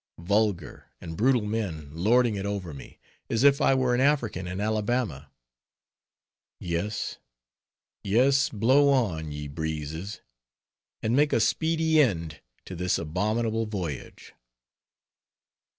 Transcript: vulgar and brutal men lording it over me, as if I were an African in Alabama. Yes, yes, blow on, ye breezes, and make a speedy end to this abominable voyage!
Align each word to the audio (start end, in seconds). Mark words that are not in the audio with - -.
vulgar 0.17 0.89
and 0.99 1.15
brutal 1.15 1.43
men 1.45 1.91
lording 1.93 2.33
it 2.33 2.43
over 2.43 2.73
me, 2.73 2.97
as 3.29 3.43
if 3.43 3.61
I 3.61 3.75
were 3.75 3.93
an 3.93 4.01
African 4.01 4.47
in 4.47 4.59
Alabama. 4.59 5.29
Yes, 6.59 7.19
yes, 8.03 8.49
blow 8.49 8.89
on, 8.89 9.31
ye 9.31 9.47
breezes, 9.47 10.21
and 11.03 11.15
make 11.15 11.31
a 11.33 11.39
speedy 11.39 12.01
end 12.01 12.41
to 12.65 12.75
this 12.75 12.97
abominable 12.97 13.67
voyage! 13.67 14.33